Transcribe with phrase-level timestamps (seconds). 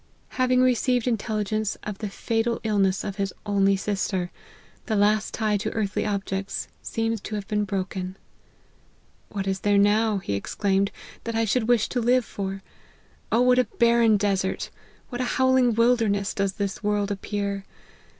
[0.29, 4.31] Having received intelligence of the fatal illness of his only sister,
[4.87, 8.17] the last tie to earthly objects seems to have been broken."
[9.31, 10.89] What is there now," he exclaimed,"
[11.25, 12.63] that I should wish to live for?
[13.29, 14.71] what a barren desert,
[15.09, 17.63] what a howling wilderness, does this world appear